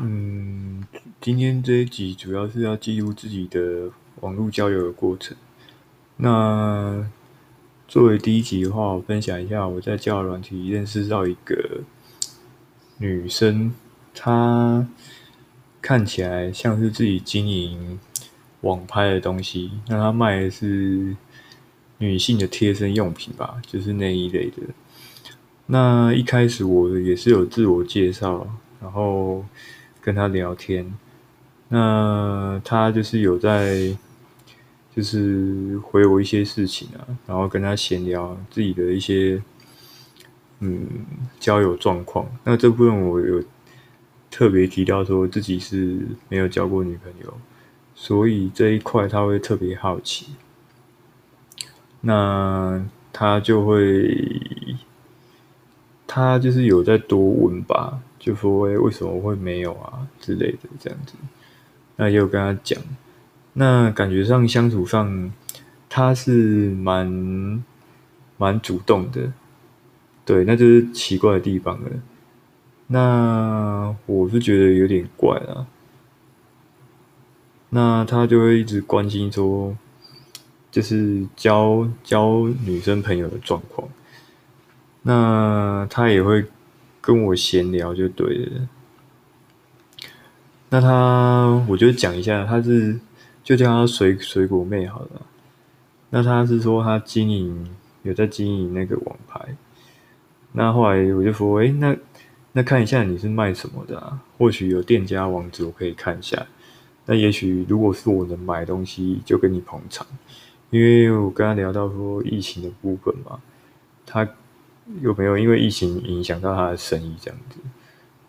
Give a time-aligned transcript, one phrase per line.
[0.00, 0.84] 嗯，
[1.20, 5.36] 今天这一集主要是要记录自己的网络交友的过程。
[6.16, 7.04] 那
[7.88, 11.80] 作为第一集的话，我分享一下我在交友软体认识到一个
[12.98, 13.74] 女生，
[14.14, 14.86] 她
[15.80, 17.98] 看起来像是自己经营
[18.60, 19.72] 网拍的东西。
[19.88, 21.16] 那她卖的是
[21.98, 24.58] 女性的贴身用品吧，就是内衣类的。
[25.66, 28.46] 那一开始我也是有自我介绍，
[28.80, 29.44] 然后
[30.02, 30.92] 跟他聊天。
[31.68, 33.96] 那他就是有在，
[34.94, 39.42] 就是回我一些事情啊，然后跟他闲聊自己的一些，
[40.60, 40.86] 嗯，
[41.40, 42.26] 交友状况。
[42.44, 43.42] 那这部分我有
[44.30, 47.32] 特别提到说自己是没有交过女朋友，
[47.94, 50.26] 所以这一块他会特别好奇。
[52.02, 54.76] 那他就会。
[56.14, 61.14] 他就是有在多问吧，就说为什么会没有啊之类的这样子。
[61.96, 62.80] 那也有跟他讲，
[63.54, 65.32] 那感觉上相处上
[65.88, 67.64] 他是蛮
[68.38, 69.32] 蛮主动的，
[70.24, 71.90] 对，那就是奇怪的地方了。
[72.86, 75.66] 那我是觉得有点怪啊。
[77.70, 79.76] 那他就会一直关心说，
[80.70, 83.88] 就是交交女生朋友的状况。
[85.02, 86.44] 那他也会
[87.02, 88.68] 跟我闲聊，就对了。
[90.70, 92.98] 那他，我就讲一下，他是
[93.42, 95.26] 就叫他水水果妹好了。
[96.10, 97.68] 那他是说他经营
[98.04, 99.40] 有在经营那个网拍。
[100.52, 101.96] 那后来我就说，哎，那
[102.52, 104.20] 那看一下你是卖什么的啊？
[104.38, 106.46] 或许有店家网址我可以看一下。
[107.06, 110.06] 那也许如果是我能买东西，就跟你捧场。
[110.70, 113.40] 因为我跟他聊到说疫情的部分嘛，
[114.06, 114.28] 他。
[115.00, 117.58] 有没有因为疫情影响到他的生意这样子？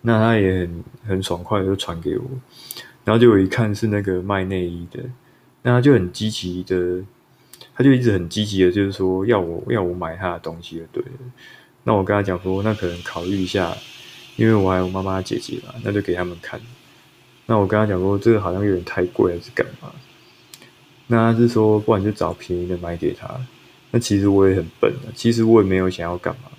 [0.01, 2.23] 那他也很很爽快就传给我，
[3.05, 4.99] 然后就我一看是那个卖内衣的，
[5.61, 7.01] 那他就很积极的，
[7.73, 11.19] 他就一直很积极的，就是说要我要我买他的东西就对了。
[11.85, 13.75] 那我跟他讲说，那可能考虑一下，
[14.35, 16.59] 因为我还有妈妈姐姐嘛，那就给他们看。
[17.45, 19.91] 那我跟他讲说，这个好像有点太贵，还是干嘛？
[21.07, 23.39] 那他是说，不然就找便宜的买给他。
[23.95, 26.49] 那其实我也很笨啊，其实我也没有想要干嘛。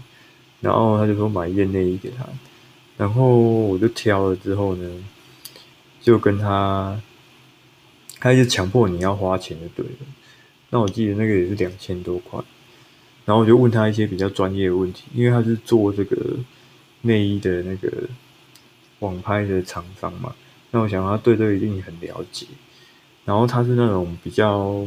[0.61, 2.25] 然后他就说买一件内衣给他，
[2.97, 4.89] 然后我就挑了之后呢，
[6.01, 6.97] 就跟他，
[8.21, 10.07] 他就强迫你要花钱就对了。
[10.71, 12.41] 那我记得那个也是两千多块，
[13.25, 16.17] 然后我就问他一些比较专业的问题，因为他是做这个
[17.01, 17.91] 内衣的那个
[19.01, 20.33] 网拍的厂商嘛。
[20.71, 22.47] 那我想他对这个一定很了解，
[23.25, 24.87] 然后他是那种比较。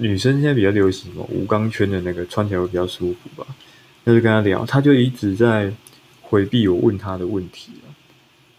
[0.00, 3.44] 女生现在比较流行嘛，无钢圈的那个穿起来会比较舒服吧。
[4.04, 5.72] 那就跟他聊，他就一直在
[6.22, 7.72] 回避我问他的问题。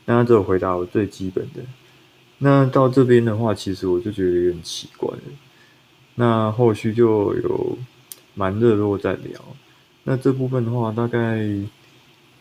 [0.03, 1.61] 那他只有回答我最基本的。
[2.39, 5.23] 那到这边的话，其实我就觉得有点奇怪了。
[6.15, 7.77] 那后续就有
[8.35, 9.39] 蛮热络在聊。
[10.03, 11.47] 那这部分的话，大概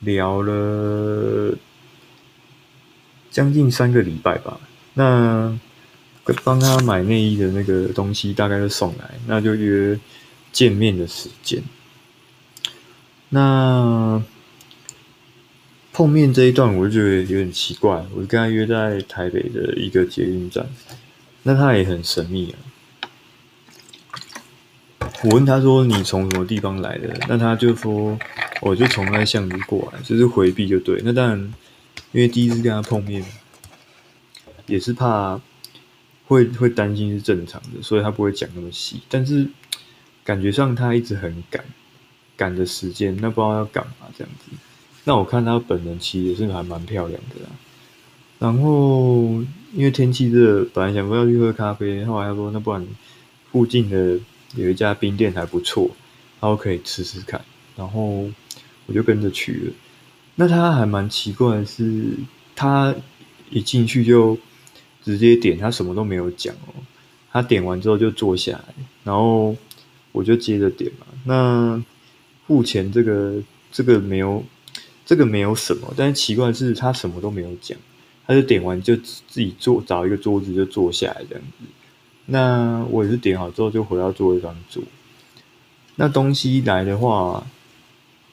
[0.01, 1.55] 聊了
[3.31, 4.59] 将近三个礼拜吧。
[4.95, 5.57] 那。
[6.45, 9.99] 帮他买内衣的那个东西大概就送来，那就约
[10.53, 11.63] 见面的时间。
[13.31, 14.23] 那
[15.93, 20.67] 碰面这一段我就觉得有点奇怪，我跟他约在台北的一个捷运站，
[21.43, 22.57] 那他也很神秘啊。
[25.25, 28.19] 我问他说：“你从什么地方来的？”那他就说
[28.63, 31.55] ：“我就从那巷子过来，就是回避就对。”那当然，
[32.13, 33.25] 因为第一次跟他碰面，
[34.67, 35.41] 也是怕。
[36.29, 39.01] 会会担心是正常的，所以他不会讲那么细。
[39.09, 39.49] 但是
[40.23, 41.65] 感觉上他一直很赶，
[42.37, 44.55] 赶的时间，那不知道要干嘛这样子。
[45.05, 47.51] 那我看他本人其实也是还蛮漂亮的啦。
[48.39, 52.87] 然后因为天气热，本来想说要去喝咖啡，后来他说那不然
[53.51, 54.21] 附近的
[54.55, 55.91] 有一家冰店还不错，
[56.41, 57.43] 然后可以吃吃看。
[57.75, 58.29] 然后
[58.85, 59.73] 我就跟着去了。
[60.35, 62.05] 那他还蛮奇怪的是，
[62.55, 62.95] 他
[63.49, 64.39] 一进去就。
[65.09, 66.75] 直接点，他什么都没有讲哦。
[67.33, 68.75] 他点完之后就坐下来，
[69.05, 69.57] 然后
[70.13, 71.07] 我就接着点嘛。
[71.25, 71.83] 那
[72.47, 73.41] 付钱这个
[73.73, 74.45] 这个没有，
[75.07, 77.79] 这个没有什么，但是奇怪的是他什么都没有讲，
[78.27, 81.65] 他就点完就自己坐，找一个桌子就坐下来这样子。
[82.27, 84.83] 那我也是点好之后就回到座位上坐。
[85.97, 87.47] 那东西来的话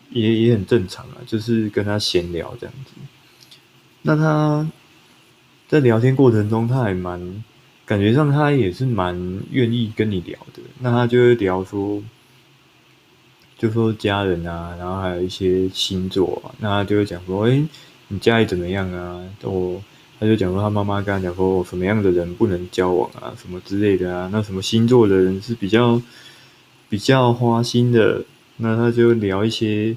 [0.10, 2.92] 也也很正常啊，就是跟他闲聊这样子。
[4.02, 4.70] 那他。
[5.68, 7.44] 在聊天过程中，他还蛮
[7.86, 10.62] 感觉上，他也是蛮愿意跟你聊的。
[10.80, 12.02] 那他就会聊说，
[13.58, 16.54] 就说家人啊，然后还有一些星座啊。
[16.60, 17.64] 那他就会讲说，哎，
[18.10, 19.20] 你家里怎么样啊？
[19.42, 19.82] 我
[20.20, 24.30] 他就讲说他妈妈跟他讲说什么样的人不能交往啊，什么之类的啊。
[24.32, 26.02] 那什么星座的人是比较
[26.90, 28.24] 比较花心的，
[28.58, 29.96] 那他就聊一些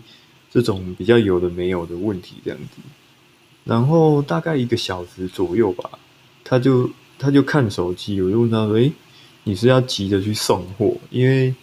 [0.51, 2.81] 这种比较有的没有的问题这样子。
[3.69, 5.91] 然后大概一个小时左右吧，
[6.43, 8.91] 他就他就看手机，我就问他说：“诶，
[9.45, 10.97] 你是要急着去送货？
[11.11, 11.55] 因为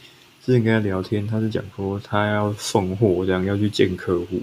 [0.45, 4.39] 之前跟他聊天，他是讲说他要送货，这样要去见客户。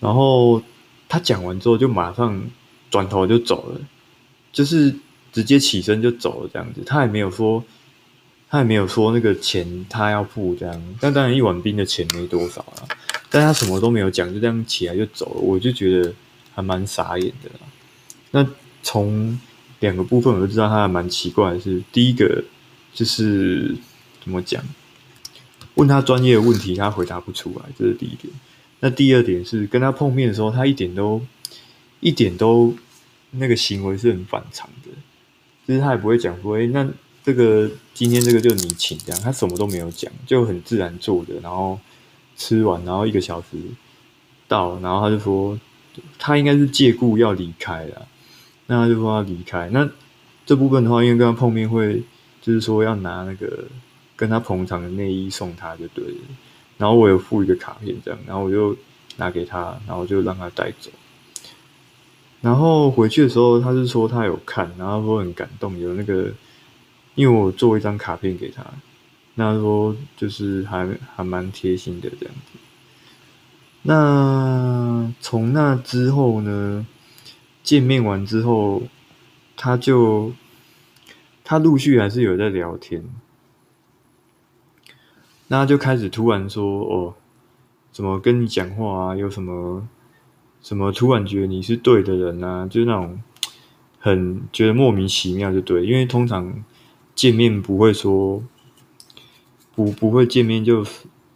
[0.00, 0.62] 然后
[1.08, 2.38] 他讲完之后，就马上
[2.90, 3.80] 转头就走了，
[4.52, 4.94] 就是
[5.32, 6.82] 直接起身就走了这样子。
[6.84, 7.64] 他也没有说，
[8.50, 10.96] 他也没有说那个钱他要付这样。
[11.00, 12.84] 但当然一碗冰的钱没多少啊，
[13.30, 15.40] 但他什么都没有讲，就这样起来就走了。
[15.40, 16.12] 我就觉得。
[16.54, 17.66] 还蛮傻眼的啦。
[18.32, 18.46] 那
[18.82, 19.38] 从
[19.80, 22.44] 两个部分我就知道他还蛮奇怪的是，第一个
[22.94, 23.74] 就是
[24.22, 24.62] 怎么讲，
[25.74, 28.32] 问他专业的问题他回答不出来，这是第一点。
[28.80, 31.20] 那第二点是跟他碰面的时候，他一点都
[32.00, 32.74] 一点都
[33.32, 34.90] 那个行为是很反常的，
[35.66, 36.88] 就是他也不会讲说，哎，那
[37.24, 41.78] 这个今天这个就你请这样，他什么都没有讲，就很自然做的，然后
[42.36, 43.58] 吃完，然后一个小时
[44.46, 45.58] 到，然后他就说。
[46.18, 48.06] 他应该是借故要离开了，
[48.66, 49.68] 那他就说要离开。
[49.70, 49.88] 那
[50.46, 52.02] 这部分的话，因为跟他碰面会，
[52.40, 53.64] 就是说要拿那个
[54.16, 56.20] 跟他捧场的内衣送他就对了。
[56.78, 58.76] 然后我有附一个卡片这样，然后我就
[59.16, 60.90] 拿给他，然后就让他带走。
[62.40, 66.32] 然后回去的时候，他是说他有看，然后说很感动，有那个，
[67.14, 68.64] 因为我做一张卡片给他，
[69.34, 72.58] 那他说就是还还蛮贴心的这样子。
[73.82, 76.86] 那从那之后呢？
[77.62, 78.82] 见面完之后，
[79.54, 80.32] 他就
[81.44, 83.04] 他陆续还是有在聊天。
[85.48, 87.14] 那就开始突然说：“哦，
[87.92, 89.16] 怎么跟你讲话啊？
[89.16, 89.86] 有什么
[90.62, 90.90] 什么？
[90.90, 92.66] 突然觉得你是对的人啊？
[92.66, 93.22] 就是那种
[93.98, 95.86] 很觉得莫名其妙，就对。
[95.86, 96.64] 因为通常
[97.14, 98.42] 见面不会说
[99.74, 100.84] 不不会见面就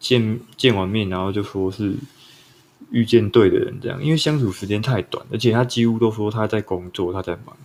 [0.00, 1.94] 见见完面，然后就说是。”
[2.94, 7.56] 遇见对的人，这样，因为相处时间太短，而且他几乎都说他在工作，他在忙。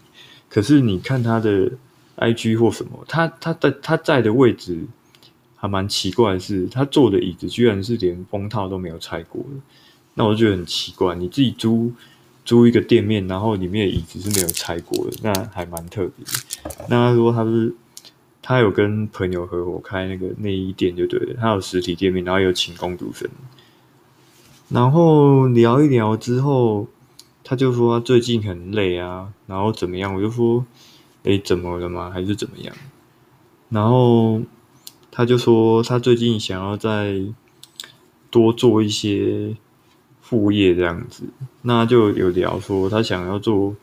[0.49, 1.71] 可是你看他的
[2.17, 4.79] IG 或什么，他他的他在的位置
[5.55, 9.61] 还蛮奇怪的是，他坐的椅子居然是连封套都没有拆过的。
[10.15, 11.93] 那我就觉得很奇怪，你自己租
[12.43, 16.25] 租一个店面，然后里面的椅子是没有拆过的，那还蛮特别。
[16.89, 17.71] 那他说他是
[18.41, 23.29] 他有跟朋友合伙开那个内衣店，就对了，他有实体店面，然后有请工读生。
[24.69, 26.87] 然后聊一聊之后，
[27.43, 30.13] 他就说他最近很累啊，然后怎么样？
[30.13, 30.63] 我就说，
[31.23, 32.11] 诶，怎么了吗？
[32.11, 32.75] 还是怎么样？
[33.69, 34.41] 然后
[35.09, 37.19] 他就说他最近想要再
[38.29, 39.55] 多做一些
[40.21, 41.23] 副业这样子，
[41.63, 43.75] 那就有聊说他想要做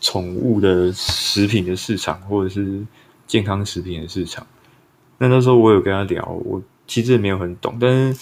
[0.00, 2.86] 宠物的食品的市场，或者是
[3.26, 4.46] 健康食品的市场。
[5.18, 8.18] 那那时候我有跟他聊，我其实也没有很懂，但是。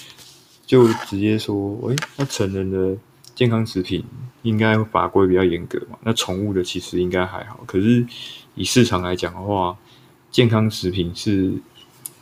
[0.67, 2.97] 就直接说，诶，那成人的
[3.35, 4.03] 健康食品
[4.43, 5.99] 应该法规比较严格嘛？
[6.03, 7.63] 那宠物的其实应该还好。
[7.67, 8.07] 可是
[8.55, 9.77] 以市场来讲的话，
[10.31, 11.53] 健康食品是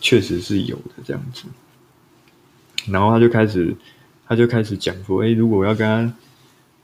[0.00, 1.44] 确实是有的这样子。
[2.86, 3.76] 然后他就开始，
[4.26, 6.14] 他就开始讲说，诶，如果要跟他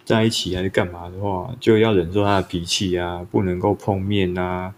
[0.04, 4.72] 在一起还是干嘛的话，就要忍受他的脾气啊，不能够碰面啊，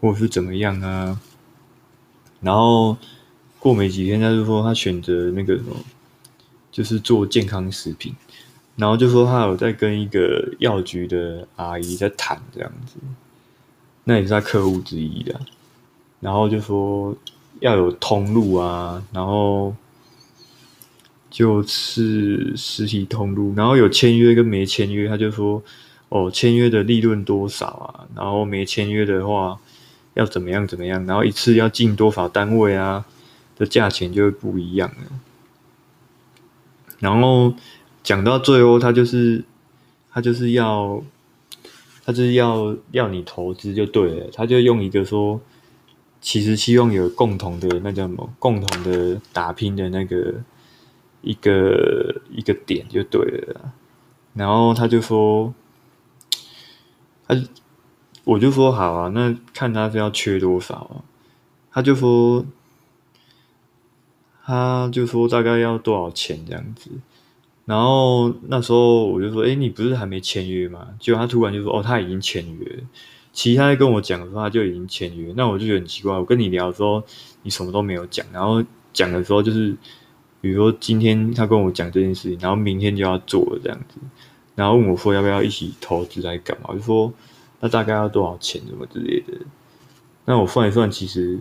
[0.00, 1.18] 或者是怎么样啊。
[2.42, 2.96] 然后
[3.58, 5.74] 过没几天，他就说他选择那个什么。
[6.78, 8.14] 就是做健康食品，
[8.76, 12.94] 然后就说他有在跟一个药局的阿姨在谈这样子，
[14.04, 15.40] 那也是他客户之一的。
[16.20, 17.16] 然后就说
[17.58, 19.74] 要有通路啊，然后
[21.28, 25.60] 就是实体通路，然后有签约跟没签约，他就说
[26.10, 28.06] 哦，签约的利润多少啊？
[28.14, 29.58] 然后没签约的话
[30.14, 31.04] 要怎么样怎么样？
[31.06, 33.04] 然后一次要进多少单位啊？
[33.56, 35.10] 的价钱就会不一样了。
[36.98, 37.54] 然后
[38.02, 39.44] 讲到最后，他就是
[40.10, 41.02] 他就是要
[42.04, 45.40] 他就是要要你投资就对了，他就用一个说，
[46.20, 50.34] 其实希望有共同的那叫什么，共同的打拼的那个
[51.22, 53.72] 一个一个点就对了。
[54.34, 55.54] 然后他就说，
[57.26, 57.36] 他
[58.24, 61.04] 我就说好啊，那看他是要缺多少啊？
[61.70, 62.44] 他就说。
[64.48, 66.90] 他就说大概要多少钱这样子，
[67.66, 70.88] 然后那时候我就说，诶，你不是还没签约吗？
[70.98, 72.82] 结果他突然就说，哦，他已经签约。
[73.30, 75.34] 其实他在跟我讲的时候，他就已经签约。
[75.36, 77.02] 那我就觉得很奇怪，我跟你聊的时候，
[77.42, 78.64] 你什么都没有讲，然后
[78.94, 79.76] 讲的时候就是，
[80.40, 83.98] 比如说今天他跟我讲这件事情，然后明天就要做了这样子，
[84.54, 86.70] 然后问我说要不要一起投资来干嘛？
[86.70, 87.12] 我就说
[87.60, 89.34] 那大概要多少钱什么之类的。
[90.24, 91.38] 那我算一算，其实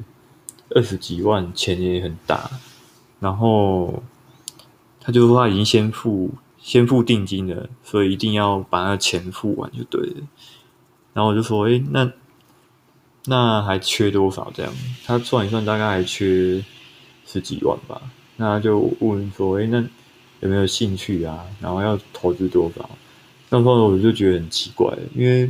[0.71, 2.51] 二十几万钱也很大。
[3.19, 4.03] 然后
[5.00, 10.15] 他就说他已经先付先付定金了，所以一定要把那钱付完就对了。
[11.13, 12.12] 然后我就说，诶，那
[13.25, 14.51] 那还缺多少？
[14.53, 14.71] 这样
[15.05, 16.63] 他算一算，大概还缺
[17.25, 18.01] 十几万吧。
[18.36, 19.83] 那就问说，诶，那
[20.41, 21.45] 有没有兴趣啊？
[21.59, 22.89] 然后要投资多少？
[23.50, 25.50] 那时候我就觉得很奇怪，因为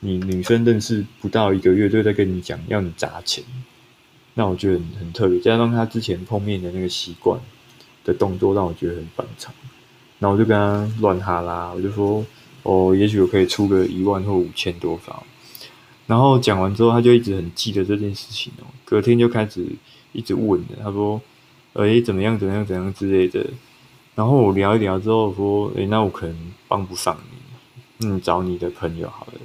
[0.00, 3.44] 你女生认识不到一个月就在跟你讲要你砸钱，
[4.38, 5.40] 那我觉得很很特别。
[5.40, 7.40] 加上他之前碰面的那个习惯
[8.04, 9.52] 的动作，让我觉得很反常。
[10.20, 12.24] 那我就跟他乱哈拉，我就说
[12.62, 15.24] 哦，也许我可以出个一万或五千多少。
[16.06, 18.64] 然后讲完之后，他就一直很记得这件事情哦。
[18.84, 19.66] 隔天就开始
[20.12, 21.20] 一直问了，他说
[21.74, 22.38] ：“诶，怎么样？
[22.38, 22.64] 怎么样？
[22.64, 23.44] 怎样之类的。”
[24.14, 26.36] 然后我聊一聊之后说：“诶，那我可能
[26.68, 27.18] 帮不上
[27.98, 29.40] 你，嗯，找你的朋友好了。”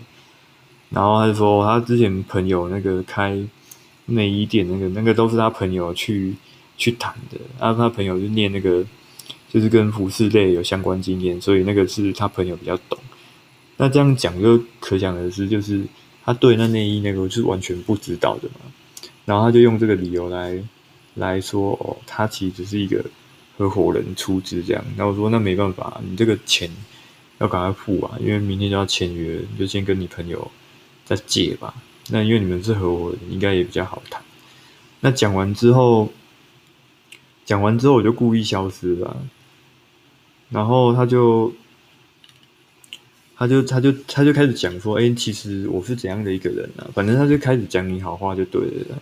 [0.91, 3.35] 然后他就说：“他之前朋友那个开
[4.05, 6.33] 内衣店，那个那个都是他朋友去
[6.77, 7.37] 去谈的。
[7.59, 8.85] 然后他朋友就念那个，
[9.49, 12.97] 就是跟服饰类有相关经验，所以那个是他朋友比较懂。
[13.77, 15.83] 那这样讲就可想而知，就是
[16.23, 18.71] 他对那内衣那个是完全不知道的嘛。
[19.25, 20.61] 然后他就用这个理由来
[21.15, 23.03] 来说，哦，他其实只是一个。”
[23.55, 26.67] 合伙人出资这样，然后我说那没办法，你这个钱
[27.37, 30.49] 要赶快付啊，因为明天就要签约，你就先跟你朋友
[31.05, 31.71] 再借吧。
[32.09, 34.21] 那因为你们是合伙，应该也比较好谈。
[35.01, 36.09] 那讲完之后，
[37.45, 39.17] 讲完之后我就故意消失了，
[40.49, 41.53] 然后他就，
[43.35, 46.87] 他就他就他就开始讲说，哎，其实我是怎样的一个人啊？
[46.93, 49.01] 反正他就开始讲你好话就对了。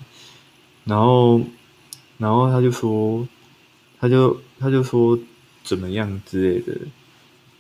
[0.86, 1.42] 然后，
[2.18, 3.28] 然后他就说。
[4.04, 5.16] 他就他就说
[5.64, 6.76] 怎么样之类的，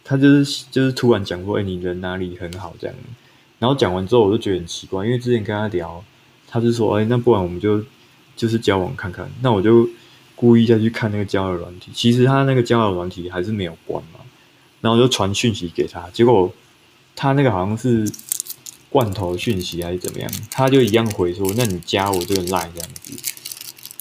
[0.04, 2.96] 他就是就是突然讲说，哎、你人哪里很好这样。
[3.62, 6.04] 然后讲完之后，我就觉得很奇怪，因为之前跟他聊，
[6.48, 7.80] 他就说，哎、那不然我们就
[8.36, 9.32] 就是交往看看。
[9.44, 9.88] 那我就
[10.36, 14.20] 故意再去看那个交友软体，其实他那个交友软体还是没有关嘛。
[14.82, 16.52] 然后就传讯息给他，结果
[17.16, 18.12] 他那个好像是
[18.90, 23.14] 罐头讯息还是怎么样，他就一样回说，那你加我这个 line 这样子。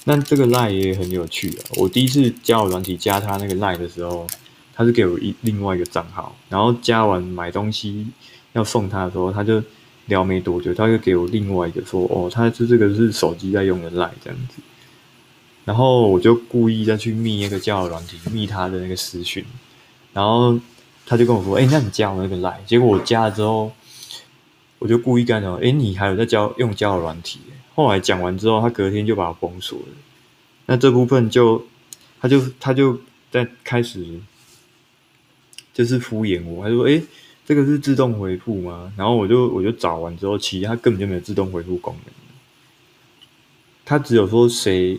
[0.05, 1.77] 那这个 line 也很有趣啊！
[1.77, 4.25] 我第一次交友软体加他那个 line 的时候，
[4.73, 8.07] 他是给我一另外一个账号，然后加完买东西
[8.53, 9.63] 要送他的时候，他就
[10.07, 14.61] 聊没多久，他就给我另外一个说：“哦，他是这个是手机在用的 line 这样子。”
[15.63, 19.45] 然后我就故意再去密那个交友软体，密他的那个私讯，
[20.11, 20.59] 然后
[21.05, 23.71] 他就跟我说：“哎，那你加我那个 line。”结果我加了之后，
[24.79, 27.39] 我就故意跟他讲：“哎，你还有在交用交友软体？”
[27.75, 29.85] 后来讲完之后，他隔天就把我封锁了。
[30.65, 31.65] 那这部分就，
[32.19, 34.19] 他就他就在开始，
[35.73, 36.63] 就是敷衍我。
[36.65, 37.01] 他说：“诶，
[37.51, 42.13] 这个是自动回复吗？”然后我就我就找完之后，其实他根本就没有自动回复功能。
[43.83, 44.97] 他只有说谁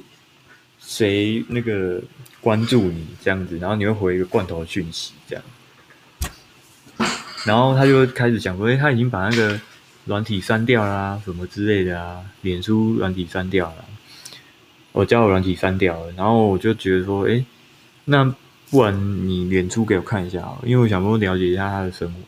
[0.79, 2.03] 谁那个
[2.43, 5.43] 关注你这样子，然后你会回一个罐头讯息这样。
[7.47, 9.59] 然后他就开始讲说：“诶，他已经把那个。”
[10.05, 12.25] 软体删掉啦、什么之类的啊？
[12.41, 13.85] 脸书软体删掉了、
[14.91, 16.13] 我叫我软体删掉了。
[16.17, 17.45] 然后我就觉得说，诶、欸，
[18.07, 18.35] 那
[18.69, 22.19] 不然你脸书给我看一下啊，因为我想说了解一下他的生活。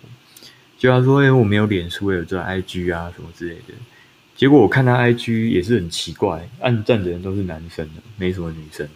[0.78, 3.75] 就他说，诶、欸，我没有脸书，我有这 IG 啊，什么之类的。
[4.37, 8.88] 结果我看他 IG 也是很奇怪，按赞的人都是男生的，没什么女生。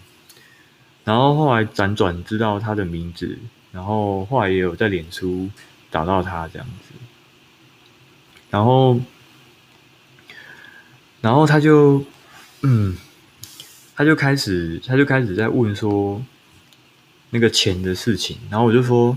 [1.04, 3.38] 然后后来辗转知道他的名字，
[3.73, 5.49] 然后后来也有在脸书
[5.90, 6.94] 找到他这样子。
[8.50, 9.00] 然后，
[11.20, 12.04] 然后他就，
[12.62, 12.97] 嗯，
[13.94, 16.20] 他就开始，他就开始在问说
[17.30, 18.37] 那个钱的事情。
[18.50, 19.16] 然后我就说，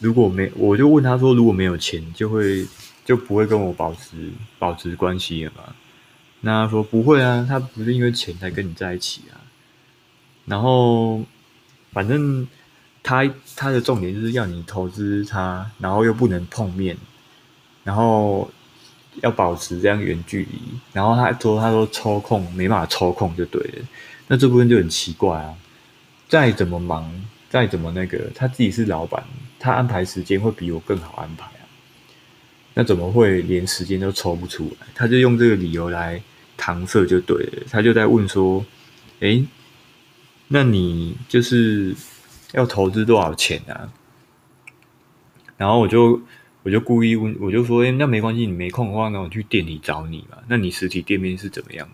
[0.00, 2.66] 如果没，我就问他说，如果没有钱，就会
[3.04, 5.74] 就不会跟我保持保持关系了嘛？
[6.40, 9.38] 那他说不会啊，他不是因为钱才跟你在一起啊。
[10.46, 11.22] 然后，
[11.92, 12.48] 反正
[13.02, 16.96] 他他的重点就是要你投资他，然后又不能碰面。
[17.82, 18.50] 然后
[19.22, 20.60] 要保持这样远距离，
[20.92, 23.86] 然后他说他说抽空没办法抽空就对了，
[24.28, 25.54] 那这部分就很奇怪啊。
[26.28, 27.10] 再怎么忙，
[27.50, 29.22] 再怎么那个，他自己是老板，
[29.58, 31.68] 他安排时间会比我更好安排啊。
[32.72, 34.86] 那怎么会连时间都抽不出来？
[34.94, 36.22] 他就用这个理由来
[36.56, 37.64] 搪塞就对了。
[37.70, 38.64] 他就在问说
[39.20, 39.44] ：“诶，
[40.48, 41.94] 那你就是
[42.52, 43.92] 要投资多少钱啊？”
[45.58, 46.18] 然后我就。
[46.62, 50.36] 我就故意问，我就说：“欸，那没关系，你没空的话，那我去店里找你嘛。
[50.46, 51.88] 那你实体店面是怎么样？”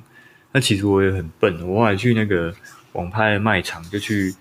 [0.51, 2.53] 那其实我也很笨，我还去那个
[2.91, 4.35] 网拍卖场，就去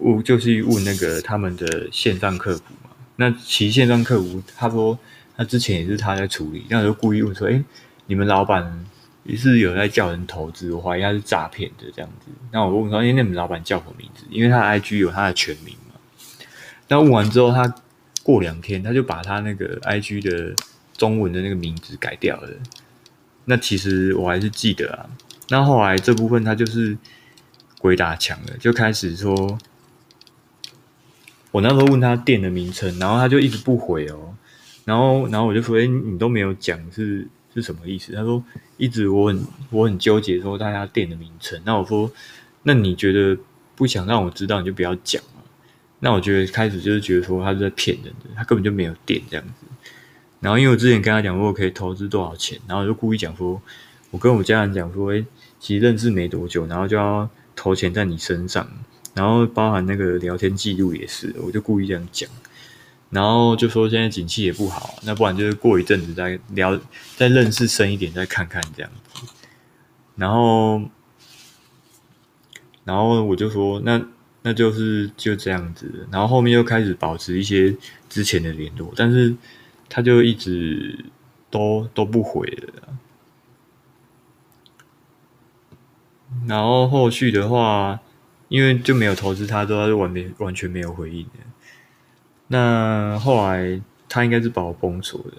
[0.00, 2.90] 问，就去问那个他们的线上客服嘛。
[3.16, 4.98] 那其实线上客服他说
[5.36, 7.62] 他之前也是他在处理，那我就故意问说：“哎，
[8.06, 8.84] 你们老板
[9.24, 10.72] 也是有在叫人投资？
[10.72, 14.24] 我怀疑他是诈骗的这样子。”那我问说：“哎，那你们老板叫什么名字？
[14.30, 15.94] 因为他的 IG 有他的全名嘛。”
[16.88, 17.74] 那问完之后，他
[18.22, 20.54] 过两天他就把他那个 IG 的
[20.96, 22.48] 中文的那个名字改掉了。
[23.46, 25.08] 那其实我还是记得啊。
[25.48, 26.96] 那后来这部分他就是
[27.78, 29.58] 鬼打墙了，就开始说，
[31.50, 34.34] 我那时候问他店的名称，然后他就一直不回哦。
[34.84, 38.42] 然后，然后我就说：“哎，你都没有讲是是什么意思？”他说
[38.78, 42.10] ：“一直我很我很纠结说大家店的名称。”那我说
[42.64, 43.36] ：“那你觉得
[43.76, 45.42] 不想让我知道，你就不要讲嘛。”
[46.00, 49.66] 那我觉得开始就是觉得说他是在骗人的，他根本就没有店这样子。
[50.40, 53.60] 然后因为我之前跟他讲过我可以投资多少钱，然后我就故意讲说，
[54.10, 55.26] 我跟我家人讲说，诶，
[55.58, 58.66] 其实认识没多久，然后就要投钱在你身上，
[59.18, 62.30] 然后包含那个聊天记录也是，我就故意这样讲，
[63.10, 66.78] 然后就说现在景气也不好，那不然就是过一阵子再聊，
[67.16, 69.26] 再认识深一点再看看这样子，
[70.14, 70.80] 然后，
[72.84, 74.00] 然后我就说那
[74.42, 77.74] 那就是就这样子，然后后面又开始保持一些
[78.08, 79.34] 之前的联络，但是。
[79.90, 81.02] 他就一直
[81.48, 82.94] 都都不回了，
[86.46, 87.98] 然后后续的话，
[88.48, 91.40] 因为就没有投资他，之后他就完没完全没有回应的。
[92.48, 95.36] 那后来他应该是把我封锁的。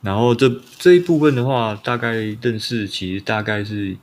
[0.00, 3.96] 然后这这一部分的话，大概认识其实大概是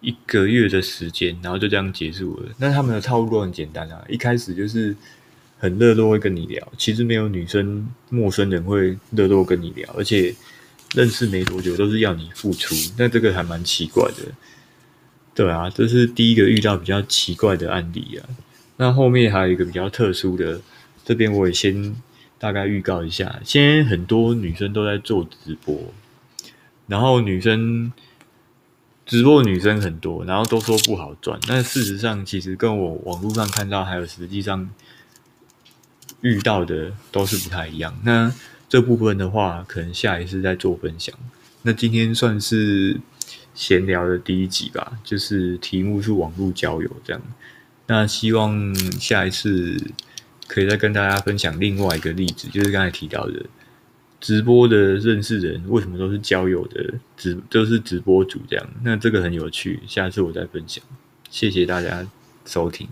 [0.00, 2.48] 一个月的时间，然后就这样结束了。
[2.58, 4.96] 那他们的套路很简单啊，一开始就是。
[5.60, 10.32] 很热络会跟你聊，其实没有女生陌生人会热络跟你聊，而且
[10.94, 14.32] 认识没多久都是要你付出，那这个还蛮奇怪的。
[15.38, 18.26] 对啊，这是第一个遇到比较奇怪的案例啊。
[18.78, 20.60] 那后面还有一个比较特殊的，
[21.04, 21.94] 这边我也先
[22.40, 25.94] 大概预告一下，现在很多女生都在做直播，
[26.88, 27.92] 然后女生
[29.06, 34.68] 直播的女生很多，然后都说不好赚，但事实上其实跟我网络上看到还有实际上。
[36.20, 37.96] 遇到的都是不太一样。
[38.02, 38.34] 那
[38.68, 41.14] 这部分的话，可能下一次再做分享。
[41.62, 42.98] 那今天算是
[43.58, 47.20] 闲聊的第一集吧，就是题目是网络交友这样。
[47.88, 49.76] 那希望下一次
[50.46, 53.44] 可以再跟大家分享另外一个例子，就是刚才提到的
[54.20, 58.64] 直播的认识人为什么都是交友的直，都是直播主这样。
[58.84, 60.84] 那这个很有趣，下次我再分享。
[61.28, 62.08] 谢谢大家
[62.46, 62.88] 收听。